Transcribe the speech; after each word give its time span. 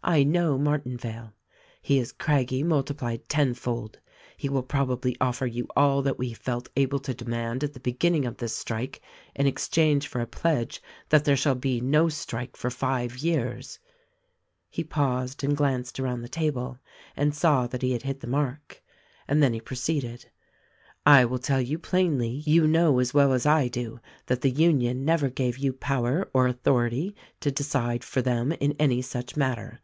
I 0.00 0.22
know 0.22 0.56
Martinvale. 0.56 1.32
He 1.82 1.98
is 1.98 2.12
Craggie 2.12 2.62
multiplied 2.62 3.28
ten 3.28 3.52
fold. 3.52 3.98
He 4.36 4.48
will 4.48 4.62
probably 4.62 5.16
offer 5.20 5.44
you 5.44 5.66
all 5.76 6.02
that 6.02 6.16
we 6.18 6.32
felt 6.32 6.68
able 6.76 7.00
to 7.00 7.12
demand 7.12 7.62
at 7.64 7.74
the 7.74 7.80
beginning 7.80 8.24
of 8.24 8.36
this 8.36 8.54
strike, 8.56 9.02
in 9.34 9.46
exchange 9.48 10.06
for 10.06 10.20
a 10.20 10.26
pledge 10.26 10.80
that 11.08 11.24
there 11.24 11.36
shall 11.36 11.56
be 11.56 11.80
no 11.80 12.08
strike 12.08 12.56
for 12.56 12.70
five 12.70 13.18
years" 13.18 13.80
He 14.70 14.84
paused 14.84 15.42
and 15.42 15.56
glanced 15.56 15.98
around 15.98 16.22
the 16.22 16.28
table 16.28 16.78
and 17.16 17.34
saw 17.34 17.66
that 17.66 17.82
he 17.82 17.90
had 17.92 18.02
hit 18.04 18.20
the 18.20 18.28
mark, 18.28 18.82
and 19.26 19.42
then 19.42 19.52
he 19.52 19.60
proceeded, 19.60 20.30
"I 21.04 21.24
will 21.24 21.38
tell 21.38 21.60
you 21.60 21.78
plainly, 21.78 22.28
you 22.46 22.66
know 22.66 22.98
as 22.98 23.12
well 23.14 23.32
as 23.32 23.46
I 23.46 23.68
do 23.68 23.98
that 24.26 24.42
the 24.42 24.50
Union 24.50 25.04
never 25.06 25.28
gave 25.30 25.56
you 25.58 25.72
power 25.72 26.28
or 26.34 26.46
authority 26.46 27.16
to 27.40 27.50
decide 27.50 28.04
for 28.04 28.20
them 28.22 28.52
in 28.52 28.76
any 28.78 29.00
such 29.02 29.34
mat 29.36 29.56
ter. 29.56 29.78